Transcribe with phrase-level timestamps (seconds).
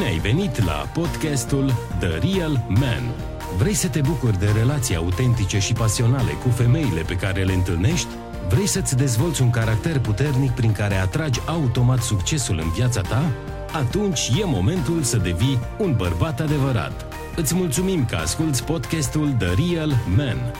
[0.00, 3.14] Bine ai venit la podcastul The Real Man.
[3.58, 8.08] Vrei să te bucuri de relații autentice și pasionale cu femeile pe care le întâlnești?
[8.48, 13.32] Vrei să-ți dezvolți un caracter puternic prin care atragi automat succesul în viața ta?
[13.72, 17.14] Atunci e momentul să devii un bărbat adevărat.
[17.36, 20.52] Îți mulțumim că asculti podcastul The Real Man.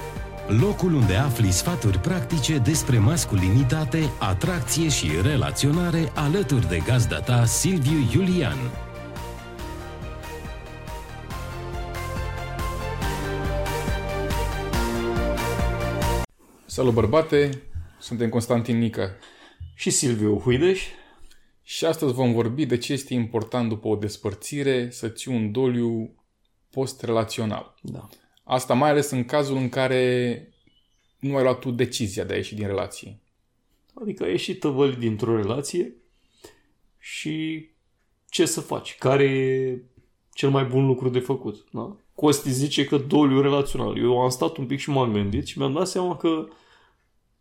[0.61, 8.09] Locul unde afli sfaturi practice despre masculinitate, atracție și relaționare alături de gazda ta Silviu
[8.13, 8.59] Iulian.
[16.71, 17.63] Salut bărbate,
[18.01, 19.17] suntem Constantin Nica
[19.75, 20.87] și Silviu Huideș.
[21.63, 26.15] și astăzi vom vorbi de ce este important după o despărțire să ții un doliu
[26.71, 27.75] post-relațional.
[27.83, 28.09] Da.
[28.45, 30.49] Asta mai ales în cazul în care
[31.19, 33.19] nu ai luat tu decizia de a ieși din relație.
[33.95, 35.95] Adică ai ieșit tăvălit dintr-o relație
[36.99, 37.69] și
[38.29, 38.97] ce să faci?
[38.99, 39.83] Care e
[40.41, 41.65] cel mai bun lucru de făcut?
[41.71, 41.97] Da?
[42.15, 43.99] Costi zice că doliu relațional.
[43.99, 46.47] Eu am stat un pic și m-am gândit și mi-am dat seama că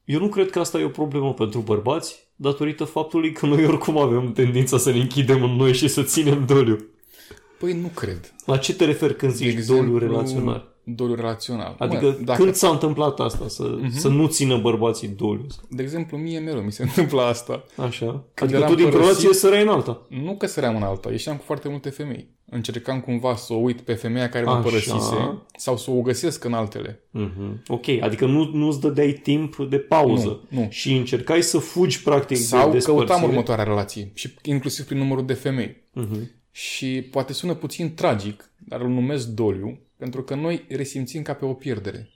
[0.05, 3.97] eu nu cred că asta e o problemă pentru bărbați, datorită faptului că noi oricum
[3.97, 6.77] avem tendința să ne închidem în noi și să ținem doliu.
[7.59, 8.33] Păi nu cred.
[8.45, 10.68] La ce te referi când zici De exemplu, doliu relațional?
[10.95, 11.75] Doliu relațional.
[11.77, 13.89] Adică Mă, dacă, când s-a întâmplat asta, să, uh-huh.
[13.89, 15.45] să nu țină bărbații doliu?
[15.69, 17.63] De exemplu, mie mereu mi se întâmplă asta.
[17.75, 18.05] Așa.
[18.05, 20.01] Când adică eram tu din părăsit- relație săreai în alta.
[20.09, 22.27] Nu că săream în alta, ieșeam cu foarte multe femei.
[22.51, 24.61] Încercam cumva să o uit pe femeia care mă Așa.
[24.61, 26.99] părăsise sau să o găsesc în altele.
[27.11, 27.63] Mhm.
[27.67, 30.67] Ok, adică nu, nu-ți dădeai timp de pauză Nu, nu.
[30.69, 33.05] și încercai să fugi practic Sau de despărțire.
[33.07, 35.77] căutam următoarea relație, și inclusiv prin numărul de femei.
[35.93, 36.31] Mhm.
[36.51, 41.45] Și poate sună puțin tragic, dar îl numesc doliu, pentru că noi resimțim ca pe
[41.45, 42.09] o pierdere.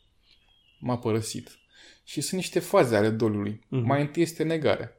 [0.79, 1.49] M-a părăsit.
[2.03, 3.65] Și sunt niște faze ale doliului.
[3.67, 3.85] Mhm.
[3.85, 4.91] Mai întâi este negarea.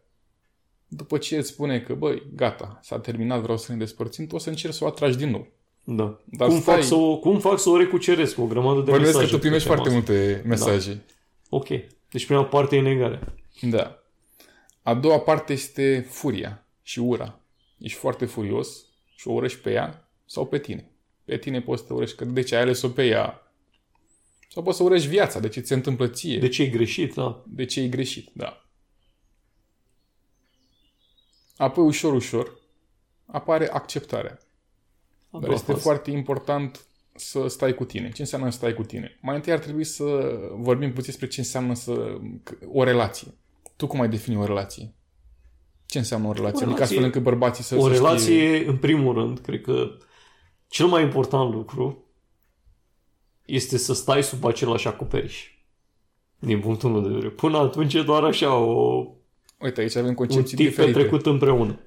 [0.88, 4.38] După ce îți spune că, băi, gata, s-a terminat, vreau să ne despărțim, tu o
[4.38, 5.46] să încerci să o atragi din nou.
[5.84, 6.20] Da.
[6.24, 8.38] Dar cum, stai- fac să o, cum fac să o recuceresc?
[8.38, 9.26] O grămadă de Vorbesc mesaje.
[9.30, 10.12] că tu primești pe foarte tema asta.
[10.12, 11.04] multe mesaje.
[11.48, 11.68] Ok.
[12.10, 13.20] Deci prima parte e negare.
[13.60, 14.02] Da.
[14.82, 17.40] A doua parte este furia și ura.
[17.78, 18.84] Ești foarte furios
[19.16, 20.90] și o urăști pe ea sau pe tine.
[21.24, 23.52] Pe tine poți să te urăști că de ce ai ales-o pe ea.
[24.48, 26.38] Sau poți să urăști viața, de ce ți se întâmplă ție.
[26.38, 27.14] De ce e greșit?
[27.14, 27.42] Da.
[27.46, 28.64] de ce e greșit, da.
[31.56, 32.58] Apoi, ușor, ușor,
[33.26, 34.38] apare acceptarea.
[35.30, 35.82] A Dar doua este fază.
[35.82, 38.10] foarte important să stai cu tine.
[38.10, 39.18] Ce înseamnă să stai cu tine?
[39.20, 40.04] Mai întâi ar trebui să
[40.56, 42.18] vorbim puțin despre ce înseamnă să,
[42.72, 43.34] o relație.
[43.76, 44.94] Tu cum ai defini o relație?
[45.86, 46.58] Ce înseamnă o relație?
[46.66, 48.68] O Adică relație- astfel încât bărbații să O să relație, Știe...
[48.68, 49.96] în primul rând, cred că
[50.74, 52.04] cel mai important lucru
[53.44, 55.50] este să stai sub același acoperiș.
[56.38, 57.28] Din punctul meu de vedere.
[57.28, 59.04] Până atunci e doar așa o,
[59.58, 60.92] Uite, aici avem un concepții tip diferite.
[60.92, 61.78] petrecut împreună.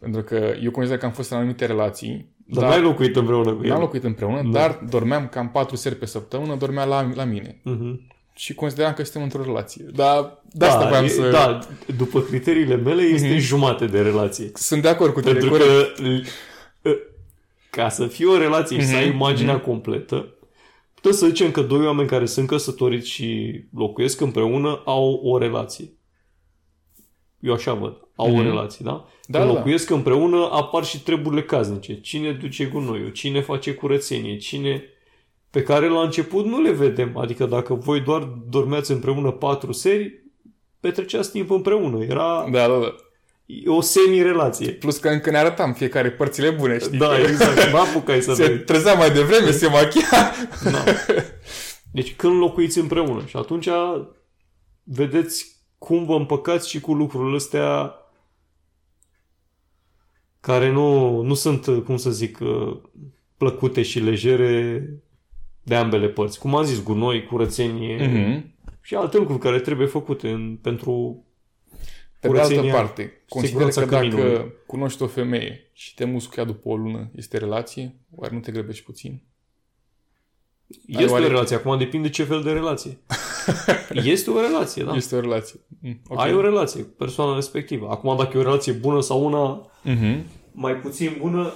[0.00, 3.62] Pentru că eu consider că am fost în anumite relații, Dar n-ai locuit împreună cu
[3.64, 3.70] el.
[3.70, 4.48] n-am locuit împreună, Da.
[4.58, 7.60] dar dormeam cam patru seri pe săptămână, dormea la, la mine.
[7.64, 8.00] Mhm.
[8.36, 9.84] și consideram că suntem într-o relație.
[9.94, 11.30] Dar de asta voiam e- să...
[11.30, 11.58] da,
[11.96, 13.38] după criteriile mele este Mhm.
[13.38, 14.50] jumate de relație.
[14.54, 15.32] Sunt de acord cu tine.
[15.32, 15.68] Pentru corect.
[15.96, 16.24] că l-
[17.74, 20.34] ca să fie o relație și să ai Mhm, imaginea completă,
[20.94, 25.92] putem să zicem că doi oameni care sunt căsătoriți și locuiesc împreună au o relație.
[27.40, 27.96] Eu așa văd.
[28.16, 28.38] Au Mhm.
[28.38, 29.06] o relație, da?
[29.26, 29.56] Da, Când da.
[29.56, 32.00] locuiesc împreună apar și treburile casnice.
[32.00, 34.82] Cine duce gunoiul, cine face curățenie, cine
[35.50, 37.16] pe care la început nu le vedem.
[37.16, 40.22] Adică dacă voi doar dormeați împreună patru seri,
[40.80, 42.04] petreceați timp împreună.
[42.04, 42.94] Era Da, da, da.
[43.66, 44.70] O semi-relație.
[44.72, 46.98] Plus că încă ne arătam fiecare părțile bune, știi?
[46.98, 47.70] Da, exact.
[47.70, 48.62] Nu apucai să Se vezi.
[48.64, 50.32] trezea mai devreme, se machia.
[50.64, 50.84] Da.
[51.92, 53.68] Deci când locuiți împreună și atunci
[54.82, 57.94] vedeți cum vă împăcați și cu lucrurile astea
[60.40, 62.38] care nu, nu sunt, cum să zic,
[63.36, 64.82] plăcute și legere
[65.62, 66.38] de ambele părți.
[66.38, 68.54] Cum am zis, gunoi, curățenie Mhm.
[68.80, 71.24] și alte lucruri care trebuie făcute în, pentru
[72.28, 74.52] Pe de altă Curățenia, parte, consider siguranța că dacă căminului.
[74.66, 77.96] cunoști o femeie și te muți cu ea după o lună, este relație?
[78.14, 79.22] Oare nu te grăbești puțin?
[80.86, 82.98] Este oare- o relație, acum depinde ce fel de relație.
[84.14, 84.94] Este o relație, da.
[84.94, 85.60] Este o relație.
[85.80, 86.20] Mm, ok.
[86.20, 87.88] Ai o relație cu persoana respectivă.
[87.90, 90.24] Acum, dacă e o relație bună sau una Mhm.
[90.52, 91.52] mai puțin bună...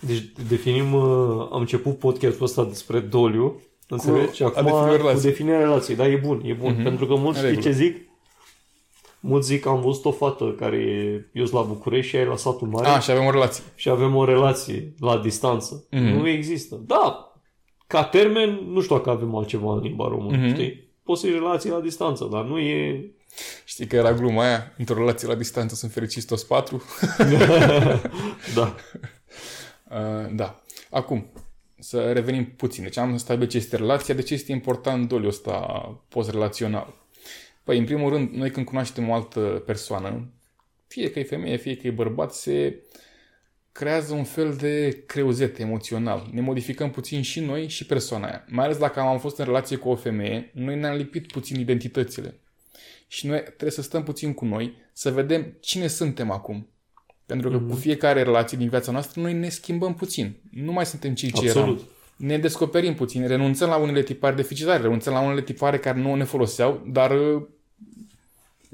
[0.00, 4.34] Deci definim, uh, am început podcastul ăsta despre doliu, înțelegi?
[4.34, 5.14] Și a acum defini o relație.
[5.14, 5.96] cu definirea relației.
[5.96, 6.72] Da, e bun, e bun.
[6.72, 6.82] Mhm.
[6.82, 7.84] Pentru că mulți În știți ce regulă.
[7.86, 8.08] zic?
[9.26, 12.22] Mulți zic că am văzut o fată care e, eu sunt la București și ea
[12.22, 13.62] e la satul mare A, și avem o relație.
[13.74, 15.86] și avem o relație la distanță.
[15.90, 16.02] Mhm.
[16.04, 16.80] Nu există.
[16.86, 17.32] Da,
[17.86, 20.54] ca termen, nu știu dacă avem altceva în limba română, Mhm.
[20.54, 20.88] știi?
[21.02, 23.04] Poți să iei relație la distanță, dar nu e...
[23.64, 26.82] Știi că era gluma aia, într-o relație la distanță sunt fericiți toți patru?
[28.56, 28.74] da.
[29.90, 30.62] Uh, da.
[30.90, 31.26] Acum,
[31.78, 32.82] să revenim puțin.
[32.82, 35.52] Deci am stabilit ce este relația, de ce este important doliul ăsta
[36.08, 36.94] post-relațional.
[37.64, 40.28] Păi, în primul rând, noi când cunoaștem o altă persoană,
[40.86, 42.82] fie că e femeie, fie că e bărbat, se
[43.72, 46.28] creează un fel de creuzet emoțional.
[46.32, 48.44] Ne modificăm puțin și noi și persoana aia.
[48.48, 52.38] Mai ales dacă am fost în relație cu o femeie, noi ne-am lipit puțin identitățile.
[53.08, 56.68] Și noi trebuie să stăm puțin cu noi, să vedem cine suntem acum.
[57.26, 57.68] Pentru că mm-hmm.
[57.68, 60.36] cu fiecare relație din viața noastră noi ne schimbăm puțin.
[60.50, 61.78] Nu mai suntem cei ce Absolut.
[61.78, 61.88] eram.
[62.16, 66.24] Ne descoperim puțin, renunțăm la unele tipare deficitare, renunțăm la unele tipare care nu ne
[66.24, 67.42] foloseau, dar uh,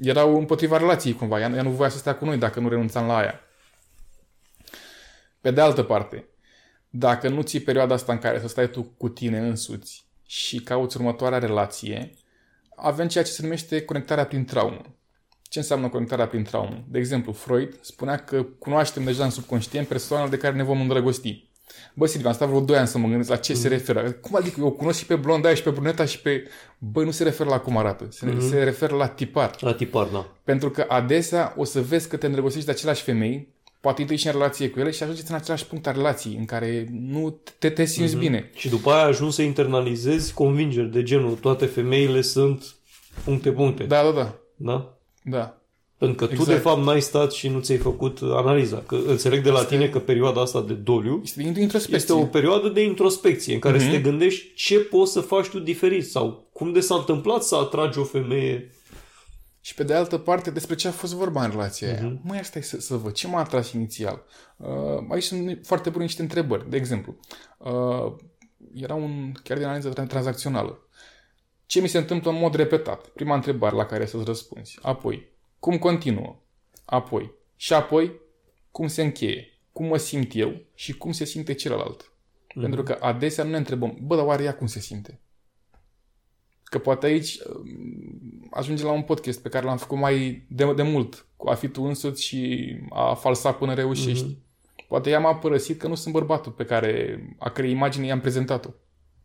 [0.01, 1.39] erau împotriva relației cumva.
[1.39, 3.39] Ea, ea nu voia să stea cu noi dacă nu renunțam la aia.
[5.41, 6.25] Pe de altă parte,
[6.89, 10.97] dacă nu ții perioada asta în care să stai tu cu tine însuți și cauți
[10.97, 12.13] următoarea relație,
[12.75, 14.81] avem ceea ce se numește conectarea prin traumă.
[15.41, 16.85] Ce înseamnă conectarea prin traumă?
[16.87, 21.50] De exemplu, Freud spunea că cunoaștem deja în subconștient persoanele de care ne vom îndrăgosti.
[21.93, 23.59] Bă, Silviu, am stat vreo 2 ani să mă gândesc la ce mm.
[23.59, 24.11] se referă.
[24.11, 26.43] Cum adică eu cunosc și pe blonda aia și pe bruneta și pe...
[26.77, 28.07] Bă, nu se referă la cum arată.
[28.09, 28.49] Se, mm.
[28.49, 29.55] se referă la tipar.
[29.59, 30.27] La tipar, da.
[30.43, 33.47] Pentru că adesea o să vezi că te îndrăgostești de același femei,
[33.81, 36.45] poate intri și în relație cu ele și ajungeți în același punct al relației în
[36.45, 38.19] care nu te, te simți mm-hmm.
[38.19, 38.49] bine.
[38.55, 42.75] Și după aia ajungi să internalizezi convingeri de genul toate femeile sunt
[43.23, 43.83] puncte, puncte.
[43.83, 44.35] Da, da, da.
[44.55, 44.97] Da?
[45.23, 45.60] Da.
[46.01, 46.49] Pentru că exact.
[46.49, 48.83] tu, de fapt, n-ai stat și nu ți-ai făcut analiza.
[48.87, 49.75] Că înțeleg de la este...
[49.75, 51.95] tine că perioada asta de doliu este, introspecție.
[51.95, 53.85] este o perioadă de introspecție în care mm-hmm.
[53.85, 57.55] să te gândești ce poți să faci tu diferit sau cum de s-a întâmplat să
[57.55, 58.71] atragi o femeie.
[59.59, 61.99] Și pe de altă parte, despre ce a fost vorba în relația mm-hmm.
[61.99, 62.07] aia.
[62.07, 62.21] Mhm.
[62.23, 63.11] Măi, asta e să, să văd.
[63.11, 64.23] Ce m-a atras inițial?
[64.57, 64.67] Uh,
[65.09, 66.69] aici sunt foarte bune niște întrebări.
[66.69, 67.19] De exemplu,
[67.57, 68.13] uh,
[68.73, 70.87] era un chiar de analiză tranzacțională.
[71.65, 73.05] Ce mi se întâmplă în mod repetat?
[73.05, 74.77] Prima întrebare la care să-ți răspunzi.
[74.81, 75.29] Apoi,
[75.61, 76.35] cum continuă?
[76.85, 77.31] Apoi.
[77.55, 78.11] Și apoi,
[78.71, 79.59] cum se încheie?
[79.71, 82.03] Cum mă simt eu și cum se simte celălalt?
[82.03, 82.61] Mm-hmm.
[82.61, 85.19] Pentru că adesea nu ne întrebăm, bă, dar oare ea cum se simte?
[86.63, 90.83] Că poate aici um, ajunge la un podcast pe care l-am făcut mai de, de
[90.83, 94.33] mult, cu a fi tu însuți și a falsa până reușești.
[94.33, 94.87] Mm-hmm.
[94.87, 98.69] Poate ea m-a părăsit că nu sunt bărbatul pe care, a cărei imagine i-am prezentat-o.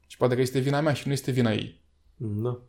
[0.07, 1.81] Și poate că este vina mea și nu este vina ei.
[2.17, 2.61] Da.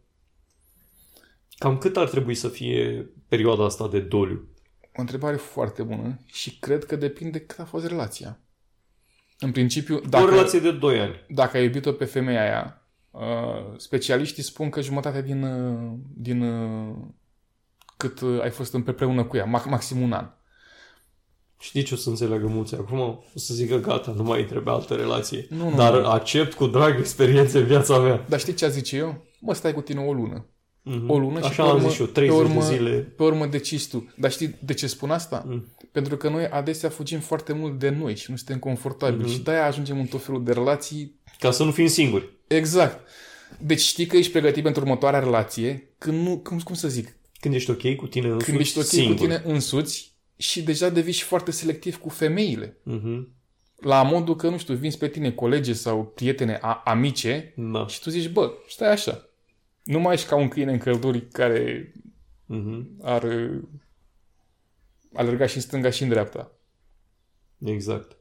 [1.57, 4.47] Cam cât ar trebui să fie perioada asta de doliu?
[4.95, 8.39] O întrebare foarte bună și cred că depinde cât a fost relația.
[9.39, 11.25] În principiu, dacă, o relație de 2 ani.
[11.29, 16.95] Dacă ai iubit-o pe femeia aia, uh, specialiștii spun că jumătate din, uh, din uh,
[17.97, 20.29] cât ai fost împreună cu ea, maxim un an.
[21.59, 22.99] Știi ce o să înțeleagă mulți acum?
[22.99, 25.45] O să zică gata, nu mai trebuie altă relație.
[25.49, 26.07] Nu, nu, Dar nu.
[26.07, 28.25] accept cu drag experiențe în viața mea.
[28.29, 29.25] Dar știi ce zice eu?
[29.39, 30.45] Mă, stai cu tine o lună.
[30.87, 31.07] Mm-hmm.
[31.07, 32.91] O lună Așa și pe urmă, zis eu, 30 pe urmă, de zile.
[32.91, 34.13] Pe urmă decizi tu.
[34.15, 35.43] Dar știi de ce spun asta?
[35.47, 35.65] Mm.
[35.91, 39.29] Pentru că noi adesea fugim foarte mult de noi și nu suntem confortabili.
[39.29, 39.33] Mm-hmm.
[39.33, 41.19] Și de-aia ajungem în tot felul de relații.
[41.39, 42.29] Ca să nu fim singuri.
[42.47, 43.07] Exact.
[43.59, 47.15] Deci știi că ești pregătit pentru următoarea relație când nu, cum, cum să zic?
[47.39, 49.15] Când ești ok cu tine însuți Când ești ok singur.
[49.15, 52.77] cu tine însuți și deja devii și foarte selectiv cu femeile.
[52.89, 53.35] Mm-hmm.
[53.77, 57.87] La modul că, nu știu, vin pe tine colege sau prietene a, amice da.
[57.87, 59.26] și tu zici, bă, stai așa.
[59.87, 61.91] Nu mai ești ca un câine în călduri care
[62.53, 62.83] mm-hmm.
[63.01, 63.27] ar
[65.13, 66.51] alerga și în stânga și în dreapta.
[67.63, 68.17] Exact.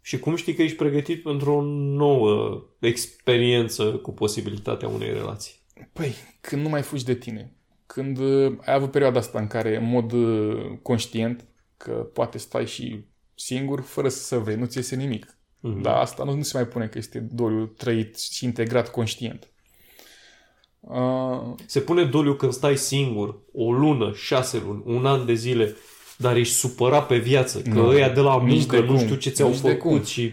[0.00, 1.62] Și cum știi că ești pregătit pentru o
[1.96, 5.54] nouă experiență cu posibilitatea unei relații?
[5.92, 7.56] Păi, când nu mai fugi de tine.
[7.86, 11.44] Când uh, ai avut perioada asta în care, în mod uh, conștient,
[11.76, 15.38] că poate stai și singur, fără să vrei, nu ți iese nimic.
[15.58, 15.80] Mm-hmm.
[15.80, 19.48] Dar asta nu, nu se mai pune că este doliu trăit și integrat conștient.
[20.88, 21.54] Uh...
[21.66, 25.76] Se pune doliu când stai singur o lună, șase luni, un an de zile,
[26.16, 29.52] dar ești supărat pe viață, că nu, ăia de la muncă nu știu ce ți-au
[29.52, 30.32] făcut și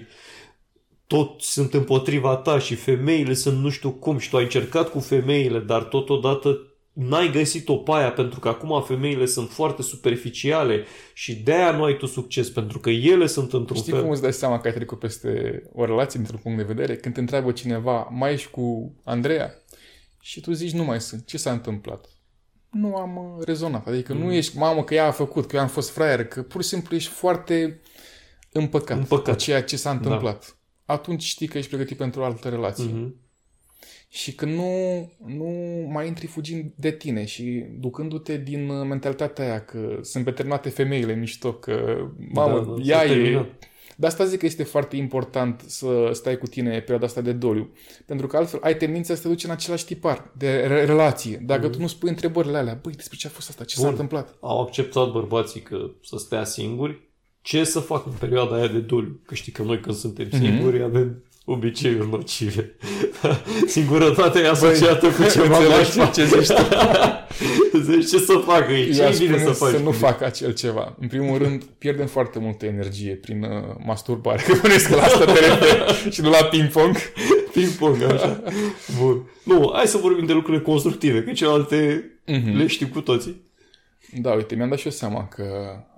[1.07, 4.99] toți sunt împotriva ta și femeile sunt nu știu cum și tu ai încercat cu
[4.99, 11.35] femeile, dar totodată n-ai găsit-o pe aia pentru că acum femeile sunt foarte superficiale și
[11.35, 14.01] de-aia nu ai tu succes pentru că ele sunt într-un Știi fel...
[14.01, 16.95] cum îți dai seama că ai trecut peste o relație dintr-un punct de vedere?
[16.95, 19.60] Când te întreabă cineva, mai ești cu Andreea?
[20.21, 21.25] Și tu zici, nu mai sunt.
[21.25, 22.05] Ce s-a întâmplat?
[22.71, 23.87] Nu am uh, rezonat.
[23.87, 24.19] Adică mm.
[24.19, 26.67] nu ești, mamă, că ea a făcut, că eu am fost fraier, că pur și
[26.67, 27.81] simplu ești foarte
[28.51, 29.33] împăcat, împăcat.
[29.33, 29.95] cu ceea ce s-a da.
[29.95, 30.57] întâmplat.
[30.85, 30.93] Da.
[30.93, 32.89] Atunci știi că ești pregătit pentru o altă relație.
[32.89, 33.29] Mm-hmm.
[34.09, 35.49] Și când nu, nu
[35.91, 41.15] mai intri fugind de tine și ducându-te din uh, mentalitatea aia că sunt determinate femeile
[41.15, 43.45] mișto, că mamă, da, da, ea e...
[44.01, 47.69] De asta zic că este foarte important să stai cu tine perioada asta de doliu.
[48.05, 51.41] Pentru că altfel ai tendința să te duci în același tipar de re- relație.
[51.45, 51.71] Dacă mm-hmm.
[51.71, 53.85] tu nu spui întrebările alea, băi, despre ce a fost asta, ce Bun.
[53.85, 54.35] s-a întâmplat?
[54.39, 57.09] Au acceptat bărbații că să stea singuri.
[57.41, 59.19] Ce să fac în perioada aia de doliu?
[59.25, 60.37] Că știi că noi când suntem Mhm.
[60.43, 62.75] singuri avem obiceiuri nocive.
[63.67, 66.05] Singurătatea e asociată cu ceva Înțelegi nașpa.
[66.05, 66.61] ce zici tu?
[67.91, 68.87] Zici, ce să fac aici?
[68.87, 69.71] Eu Ce aș bine spune să faci?
[69.73, 70.95] să nu fac acel ceva.
[71.01, 73.49] În primul rând, pierdem foarte multă energie prin uh,
[73.85, 74.41] masturbare.
[74.47, 76.95] Că bănesc că la asta te referi și nu la ping-pong.
[77.53, 78.43] Ping-pong, așa.
[78.99, 79.29] Bun.
[79.43, 82.57] Nu, hai să vorbim de lucrurile constructive, că celelalte Mhm.
[82.57, 83.41] le știm cu toții.
[84.21, 85.45] Da, uite, mi-am dat și eu seama că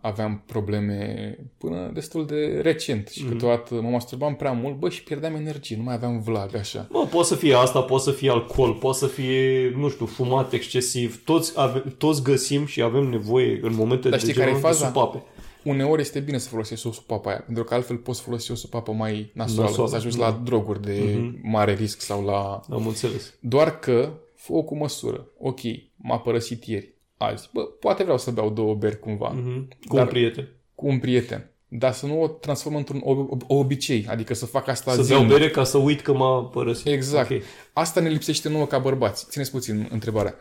[0.01, 5.35] aveam probleme până destul de recent și câteodată mă masturbam prea mult, bă, și pierdeam
[5.35, 6.87] energie, nu mai aveam vlag așa.
[6.89, 10.53] Mă, poate să fie asta, poate să fie alcool, poate să fie, nu știu, fumat
[10.53, 11.23] excesiv.
[11.23, 14.61] Toți, ave, toți găsim și avem nevoie în momente Dar de știi care genul e
[14.61, 14.85] de faza?
[14.87, 15.23] supape.
[15.63, 18.91] Uneori este bine să folosești o supapă aia, pentru că altfel poți folosi o supapă
[18.91, 20.27] mai nasoală, Nasoală, să ajungi da.
[20.27, 22.59] la droguri de mare risc sau la...
[22.69, 23.33] Am înțeles.
[23.39, 25.27] Doar că fă cu măsură.
[25.39, 25.59] Ok,
[25.95, 27.49] m-a părăsit ieri, azi.
[27.53, 29.67] Bă, poate vreau să beau două beri cumva, Mhm.
[29.87, 30.49] Cu Dar- un prieten.
[30.75, 31.47] cu un prieten.
[31.67, 35.27] Dar să nu o transform într-un ob- obicei, adică să fac asta Să zilnic.
[35.27, 36.87] beau bere ca să uit că m-a părăsit.
[36.87, 37.31] Exact.
[37.31, 37.41] Ok.
[37.73, 39.25] Asta ne lipsește nouă ca bărbați.
[39.29, 40.35] Țineți puțin întrebarea.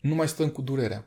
[0.00, 1.04] Nu mai stăm cu durerea.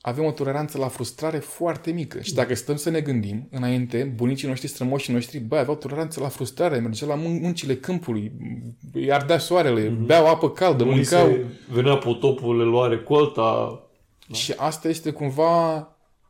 [0.00, 2.20] Avem o toleranță la frustrare foarte mică.
[2.20, 6.28] Și dacă stăm să ne gândim, înainte, bunicii noștri, strămoșii noștri, băi, aveau toleranță la
[6.28, 8.32] frustrare, mergeau la mun- muncile câmpului,
[8.92, 10.06] îi ardea soarele, mm-hmm.
[10.06, 11.26] beau apă caldă, Unii mâncau.
[11.26, 13.82] se venea potopul, le lua recolta.
[14.32, 15.88] Și asta este cumva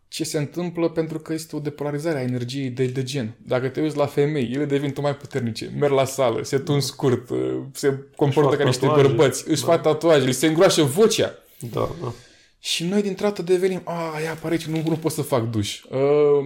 [0.09, 3.37] ce se întâmplă pentru că este o depolarizare a energiei de, de gen.
[3.47, 6.81] Dacă te uiți la femei, ele devin tot mai puternice, merg la sală, se tun
[6.81, 7.28] scurt,
[7.73, 9.09] se comportă fac ca niște tatuaje.
[9.09, 11.35] bărbați, își fac tatuaje, li se îngroașă vocea.
[11.73, 12.12] Da, da.
[12.61, 15.83] Și noi dintr-o dată devenim, a, ia apare aici, nu, nu pot să fac duș.
[15.83, 15.99] Uh,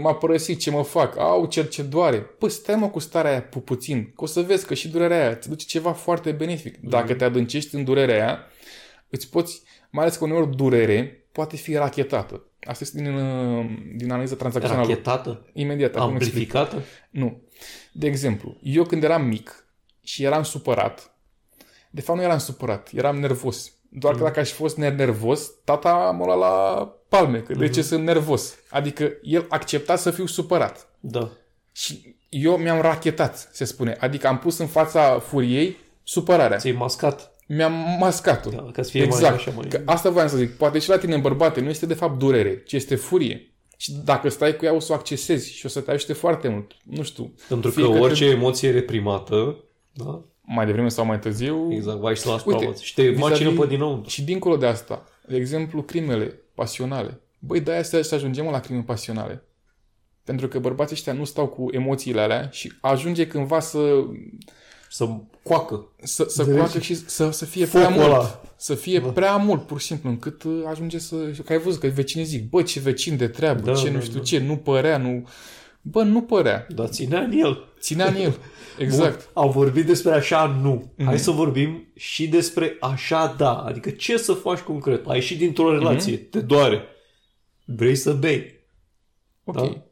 [0.03, 1.19] m-a părăsit, ce mă fac?
[1.19, 2.19] Au, ce, ce doare.
[2.19, 5.21] Păi stai mă cu starea aia pu- puțin, că o să vezi că și durerea
[5.21, 6.77] aia îți duce ceva foarte benefic.
[6.81, 8.39] Dacă te adâncești în durerea aia,
[9.09, 12.43] îți poți, mai ales că uneori durere poate fi rachetată.
[12.61, 14.87] Asta este din, uh, din analiza tranzacțională.
[14.87, 15.47] Rachetată?
[15.53, 16.55] Imediat, acum explic.
[16.55, 16.83] Amplificată?
[17.11, 17.43] Nu.
[17.93, 19.67] De exemplu, eu când eram mic
[20.03, 21.17] și eram supărat,
[21.91, 23.73] de fapt nu eram supărat, eram nervos.
[23.89, 27.69] Doar că dacă aș fi fost ner- nervos, tata m-a luat la palme, că de
[27.69, 28.55] ce sunt nervos.
[28.71, 30.89] Adică el accepta să fiu supărat.
[31.01, 31.31] Da.
[31.73, 33.97] Și eu mi-am rachetat, se spune.
[34.01, 36.59] Adică am pus în fața furiei supărarea.
[36.59, 37.32] Ți-ai mascat.
[37.57, 38.51] Mi-am mascat-o.
[38.51, 39.35] Da, ca să fie mai exact.
[39.35, 40.51] așa, mai- Că asta voiam să zic.
[40.57, 43.47] Poate și la tine în bărbate nu este de fapt durere, ci este furie.
[43.77, 46.49] Și dacă stai cu ea o să o accesezi și o să te ajute foarte
[46.49, 46.73] mult.
[46.83, 47.35] Nu știu.
[47.49, 49.57] Pentru că Fie că orice emoție reprimată,
[49.93, 51.69] da, mai devreme sau mai târziu.
[51.73, 52.81] exact, vai și la Uite, supravăț.
[52.81, 54.11] Și te macină vis-a-vis- pe dinăuntru.
[54.11, 57.21] Și dincolo de asta, de exemplu, crimele pasionale.
[57.39, 59.43] Băi, de-aia să, să ajungem la crime pasionale.
[60.25, 63.79] Pentru că bărbații ăștia nu stau cu emoțiile alea și ajunge cândva să,
[64.93, 65.09] Să
[65.43, 65.87] coacă.
[66.03, 66.63] să, să Înțelegi?
[66.65, 68.07] coacă și să, să fie Focul prea mult.
[68.13, 68.41] ăla.
[68.57, 69.09] Să fie da.
[69.09, 71.17] prea mult, pur și simplu, încât uh, ajunge să...
[71.45, 74.01] Că ai văzut că vecinii zic, bă, ce vecin de treabă, Da, ce da, nu
[74.01, 74.25] știu da.
[74.25, 75.29] ce, nu părea, nu...
[75.83, 76.67] Bă, nu părea.
[76.69, 77.65] Dar ținea în el.
[77.81, 78.37] Ținea în el.
[78.79, 79.31] Exact.
[79.33, 80.93] Bun, am vorbit despre așa nu.
[80.97, 81.07] Mhm.
[81.07, 83.53] Hai să vorbim și despre așa da.
[83.55, 85.07] Adică ce să faci concret?
[85.09, 86.83] Ai ieșit dintr-o relație, te doare.
[87.65, 88.61] Vrei să bei.
[89.45, 89.55] Ok.
[89.57, 89.83] Da?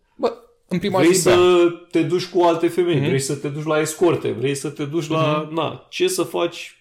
[0.71, 1.31] Bă, în prima Vrei zi, da.
[1.31, 3.05] să te duci cu alte femei, Mhm.
[3.07, 5.49] vrei să te duci la escorte, vrei să te duci la...
[5.53, 6.75] Na, ce să faci?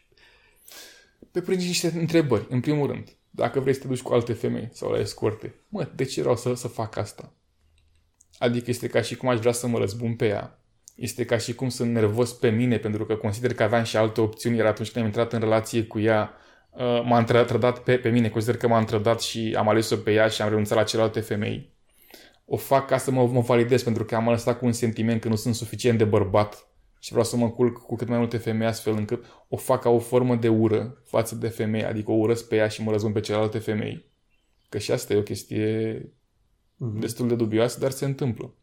[1.31, 2.46] pe prin niște întrebări.
[2.50, 5.88] În primul rând, dacă vrei să te duci cu alte femei sau la escorte, mă,
[5.96, 7.34] de ce vreau să, să fac asta?
[8.38, 10.60] Adică este ca și cum aș vrea să mă răzbun pe ea.
[10.96, 14.22] Este ca și cum sunt nervos pe mine pentru că consider că aveam și alte
[14.22, 16.34] opțiuni, iar atunci când am intrat în relație cu ea,
[16.72, 20.12] uh, m-a întră- trădat pe, pe mine, consider că m-a întrădat și am ales-o pe
[20.13, 21.74] ea și am renunțat la celelalte femei.
[22.51, 25.27] O fac ca să mă, mă validez pentru că am lăsat cu un sentiment că
[25.27, 26.68] nu sunt suficient de bărbat
[27.00, 29.89] și vreau să mă culc cu cât mai multe femei astfel încât o fac ca
[29.89, 33.12] o formă de ură față de femei, adică o urăsc pe ea și mă răzbun
[33.12, 34.06] pe celelalte femei.
[34.70, 36.03] Că și asta e o chestie
[36.82, 37.00] Mhm.
[37.00, 38.53] destul de dubioasă, dar se întâmplă.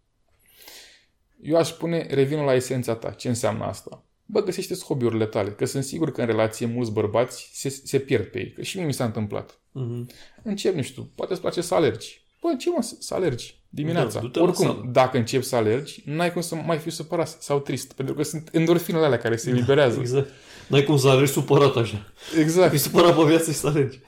[1.42, 3.10] Eu aș spune, revină la esența ta.
[3.10, 4.04] Ce înseamnă asta?
[4.24, 8.24] Bă, găsește hobby-urile tale, că sunt sigur că în relație mulți bărbați se, se pierd
[8.26, 9.60] pe ei, că și mie mi s-a întâmplat.
[9.72, 10.08] Mhm.
[10.42, 12.24] Încep, nu știu, poate îți place să alergi.
[12.40, 14.18] Bă, ce mă, să să alergi dimineața.
[14.18, 14.88] Da, du-te la Oricum, sală.
[14.92, 18.48] dacă începi să alergi, n-ai cum să mai fiu supărat sau trist, pentru că sunt
[18.52, 20.00] endorfinele alea care se eliberează.
[20.00, 20.30] Exact.
[20.68, 22.12] N-ai cum să alergi supărat așa.
[22.38, 22.70] exact.
[22.70, 24.00] Fii supărat pe viață și să alergi.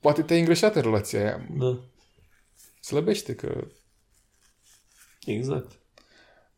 [0.00, 1.46] Poate te-ai îngreșat în relația aia.
[1.58, 1.80] Da.
[2.80, 3.66] Slăbește că
[5.26, 5.80] Exact.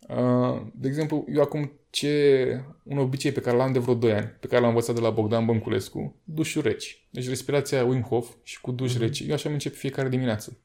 [0.08, 4.36] Uh, de exemplu, eu acum ce un obicei pe care l-am de vreo 2 ani,
[4.40, 7.06] pe care l-am învățat de la Bogdan Bănculescu, dușuri reci.
[7.10, 8.98] Deci respirația Wim Hof și cu duș mm-hmm.
[8.98, 9.20] reci.
[9.20, 10.58] Eu așa îmi încep fiecare dimineață.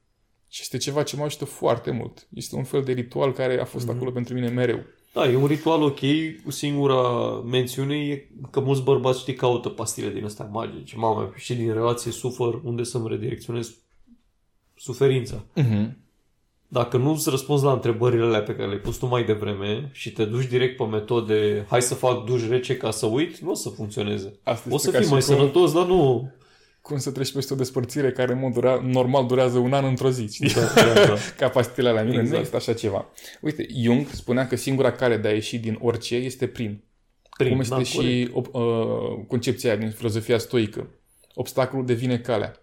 [0.54, 2.26] Și este ceva ce mă ajută foarte mult.
[2.34, 3.94] Este un fel de ritual care a fost mm-hmm.
[3.94, 4.80] acolo pentru mine mereu.
[5.12, 5.98] Da, e un ritual ok,
[6.44, 7.02] cu singura
[7.44, 10.96] mențiune e că mulți bărbați știi caută pastile din astea magice.
[10.96, 13.74] Mama, și din relație sufăr unde să-mi redirecționez
[14.76, 15.44] suferința.
[15.56, 15.92] Mm-hmm.
[16.68, 20.12] Dacă nu îți răspunzi la întrebările alea pe care le-ai pus tu mai devreme și
[20.12, 23.54] te duci direct pe metode hai să fac duș rece ca să uit, nu o
[23.54, 24.38] să funcționeze.
[24.42, 26.32] Asta O este să ca fii și mai cum- sănătos, dar nu...
[26.84, 30.10] Cum să treci peste o despărțire care în mod dura, normal durează un an într-o
[30.10, 30.48] zi, știi?
[30.48, 31.14] Da, da, da.
[31.38, 32.02] Ca pastilele alea.
[32.02, 32.30] Mine Exact.
[32.32, 33.10] nu există așa ceva.
[33.40, 36.84] Uite, Jung spunea că singura cale de a ieși din orice este prin.
[37.36, 40.90] Prin, Cum este da, și op, uh, concepția aia din filozofia stoică.
[41.34, 42.62] Obstacolul devine calea.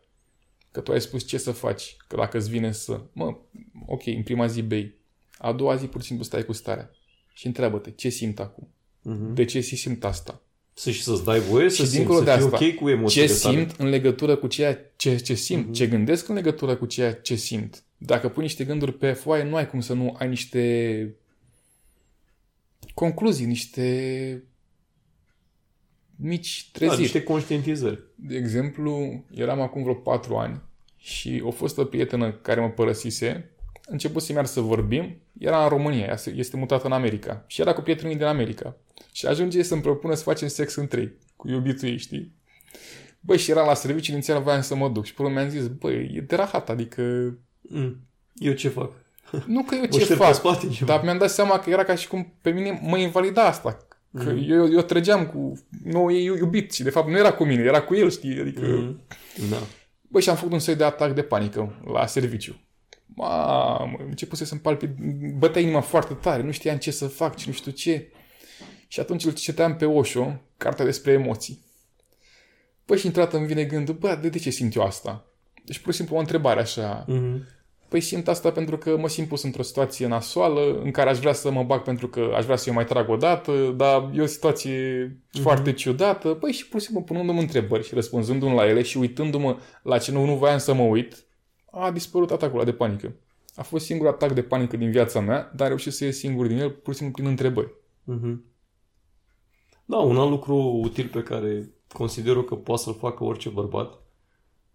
[0.72, 3.02] Că tu ai spus ce să faci, că dacă îți vine să...
[3.14, 3.38] Mă,
[3.86, 4.96] ok, în prima zi bei.
[5.38, 6.92] A doua zi pur și simplu stai cu starea.
[7.34, 8.74] Și întreabă-te, ce simt acum?
[9.02, 9.34] Mhm.
[9.34, 10.42] De ce simt asta?
[10.74, 12.90] Să și să-ți dai voie să Și simți, dincolo să de fii asta, ok cu
[12.90, 13.56] emoțiile ce tale.
[13.58, 15.74] simt în legătură cu ceea ce, ce simt, Mhm.
[15.74, 17.84] ce gândesc în legătură cu ceea ce simt.
[17.98, 21.16] Dacă pui niște gânduri pe foaie, nu ai cum să nu ai niște
[22.94, 24.44] concluzii, niște
[26.16, 27.02] mici Da, treziri.
[27.02, 28.00] niște conștientizări.
[28.16, 30.62] De exemplu, eram acum vreo patru ani
[30.98, 33.50] și o fostă prietenă care mă părăsise,
[33.86, 37.74] început să să vorbim, era în România, ea se- este mutată în America și era
[37.74, 38.76] cu prietenii din America.
[39.12, 42.36] Și ajunge să-mi propună să facem sex în trei, cu iubitul ei, știi?
[43.20, 46.12] Băi, și eram la serviciu, inițial voiam să mă duc și până mi-am zis, băi,
[46.16, 47.02] e de rahat, adică
[47.62, 47.98] Mm.
[48.36, 48.92] Eu ce fac?
[49.46, 50.94] nu că eu Mă ce șterg pe fac, spate ceva.
[50.94, 53.78] dar mi-am dat seama că era ca și cum pe mine mă invalida asta.
[54.18, 54.52] Că Mhm.
[54.52, 57.82] eu, eu trăgeam cu nou ei iubit și de fapt nu era cu mine, era
[57.82, 58.40] cu el, știi?
[58.40, 58.62] Adică...
[58.66, 59.02] Mm.
[59.50, 59.58] Da.
[60.08, 62.60] Băi, și am făcut un soi de atac de panică la serviciu.
[63.16, 64.90] Mamă, începuse să-mi palpit,
[65.38, 68.12] bătea inima foarte tare, nu știam ce să fac, ce nu știu ce.
[68.88, 71.60] Și atunci îl citeam pe Osho, cartea despre emoții.
[72.86, 75.26] Păi și intrat îmi vine gândul, bă, de, de ce simt eu asta?
[75.66, 77.06] Deci pur și simplu o întrebare așa.
[77.08, 77.44] Mm.
[77.90, 81.34] Păi simt asta pentru că mă simt pus într-o situație nasoală în care aș vrea
[81.34, 84.22] să mă bag pentru că aș vrea să eu mai trag o dată, dar e
[84.22, 85.04] o situație
[85.34, 85.42] Mhm.
[85.42, 86.30] foarte ciudată.
[86.30, 90.12] Păi și pur și simplu punându-mi întrebări și răspunzându-mi la ele și uitându-mă la ce
[90.12, 91.26] nu, nu voiam să mă uit,
[91.72, 93.16] a dispărut atacul ăla de panică.
[93.56, 96.48] A fost singurul atac de panică din viața mea, dar am reușit să ies singur
[96.48, 97.74] din el pur și simplu prin întrebări.
[98.04, 98.44] Mhm.
[99.86, 104.00] Da, un alt lucru util pe care consider eu că poate să-l facă orice bărbat,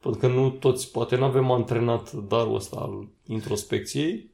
[0.01, 4.31] pentru că nu toți, poate nu avem antrenat darul ăsta al introspecției,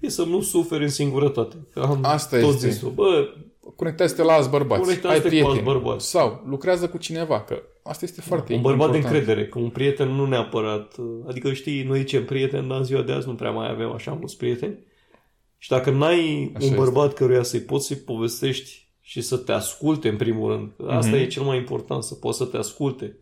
[0.00, 1.56] e să nu suferi în singurătate.
[1.72, 2.70] Că Am Asta tot este.
[2.70, 2.90] zis-o.
[2.90, 3.34] Bă,
[3.82, 6.10] Conectează-te la alți bărbați, Conectează-te ai cu alți prieteni bărbați.
[6.10, 9.18] sau lucrează cu cineva, că asta este foarte un bărbat de important.
[9.20, 10.94] încredere, că un prieten nu neapărat,
[11.28, 14.12] adică știi, noi zicem prieten, dar în ziua de azi nu prea mai avem așa
[14.12, 14.78] mulți prieteni.
[15.58, 16.74] Și dacă n-ai Așa un este.
[16.76, 21.10] bărbat căruia să-i poți să-i povestești și să te asculte în primul rând, că asta
[21.10, 21.20] Mhm.
[21.20, 23.16] e cel mai important, să poți să te asculte,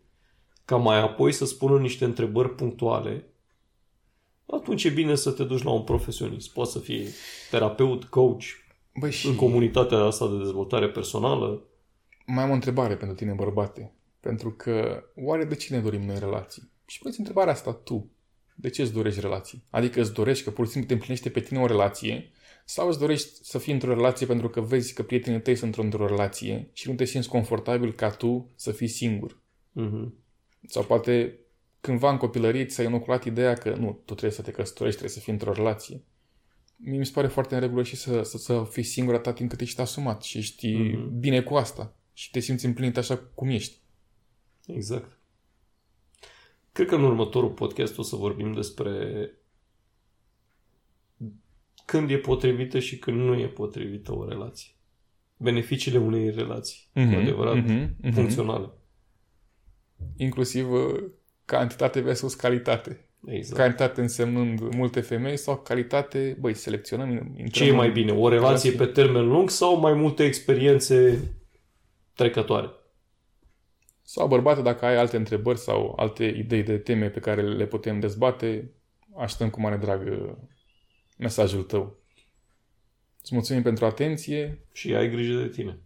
[0.65, 3.25] ca mai apoi să spună niște întrebări punctuale,
[4.45, 6.53] atunci e bine să te duci la un profesionist.
[6.53, 7.07] Poate să fie
[7.49, 8.43] terapeut, coach,
[8.99, 11.63] Băi, și în comunitatea asta de dezvoltare personală.
[12.25, 13.93] mai am o întrebare pentru tine, bărbate.
[14.19, 16.71] Pentru că oare de ce ne dorim noi relații?
[16.85, 18.11] Și puneți întrebarea asta tu.
[18.55, 19.63] De ce îți dorești relații?
[19.69, 22.31] Adică îți dorești că pur și simplu te împlinește pe tine o relație
[22.65, 26.07] sau îți dorești să fii într-o relație pentru că vezi că prietenii tăi sunt într-o
[26.07, 29.41] relație și nu te simți confortabil ca tu să fii singur.
[29.71, 30.13] Mhm.
[30.67, 31.39] Sau poate
[31.81, 35.23] cândva în copilărie ți-ai inoculat ideea că nu, tu trebuie să te căsătorești, trebuie să
[35.23, 36.03] fii într-o relație.
[36.83, 39.49] Mie mi se pare foarte în regulă și să, să, să fii singur atât timp
[39.49, 41.19] cât ești asumat și ești Mhm.
[41.19, 43.77] bine cu asta și te simți împlinit așa cum ești.
[44.65, 45.19] Exact.
[46.71, 49.31] Cred că în următorul podcast o să vorbim despre
[51.85, 54.71] când e potrivită și când nu e potrivită o relație.
[55.37, 58.11] Beneficiile unei relații Mhm, cu adevărat mhm, mhm.
[58.13, 58.69] funcționale.
[60.17, 61.03] Inclusiv uh,
[61.45, 63.09] cantitate versus calitate.
[63.25, 63.59] Exact.
[63.61, 67.09] Cantitate însemnând multe femei sau calitate, băi, selecționăm.
[67.11, 68.11] intrăm Ce e în- mai bine?
[68.11, 68.71] O relație relație.
[68.71, 71.19] pe termen lung sau mai multe experiențe
[72.13, 72.69] trecătoare?
[74.01, 77.99] Sau bărbate, dacă ai alte întrebări sau alte idei de teme pe care le putem
[77.99, 78.71] dezbate,
[79.17, 80.33] așteptăm cu mare drag uh,
[81.17, 81.99] mesajul tău.
[83.21, 84.65] Îți mulțumim pentru atenție.
[84.73, 85.79] Și ai grijă de tine.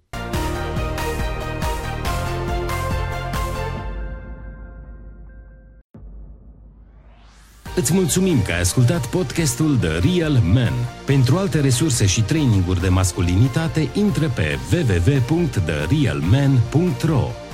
[7.76, 10.74] Îți mulțumim că ai ascultat podcastul The Real Man.
[11.06, 17.45] Pentru alte resurse și traininguri de masculinitate, intră pe www.therealman.ro